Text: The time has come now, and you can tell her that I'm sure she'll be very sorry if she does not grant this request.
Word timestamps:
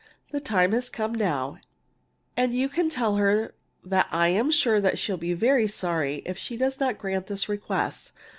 The 0.31 0.39
time 0.39 0.71
has 0.71 0.89
come 0.89 1.13
now, 1.13 1.57
and 2.35 2.55
you 2.55 2.69
can 2.69 2.89
tell 2.89 3.17
her 3.17 3.53
that 3.85 4.07
I'm 4.09 4.49
sure 4.49 4.95
she'll 4.95 5.15
be 5.17 5.33
very 5.35 5.67
sorry 5.67 6.23
if 6.25 6.39
she 6.39 6.57
does 6.57 6.79
not 6.79 6.97
grant 6.97 7.27
this 7.27 7.47
request. 7.47 8.11